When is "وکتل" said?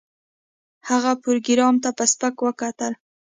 2.45-2.93